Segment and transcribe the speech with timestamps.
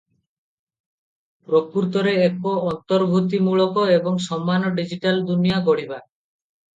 [1.49, 6.01] ପ୍ରକୃତରେ ଏକ ଅନ୍ତର୍ଭୁକ୍ତିମୂଳକ ଏବଂ ସମାନ ଡିଜିଟାଲ ଦୁନିଆ ଗଢ଼ିବା।